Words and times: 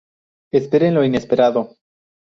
Esperen 0.51 0.95
lo 0.95 1.03
inesperado. 1.03 1.77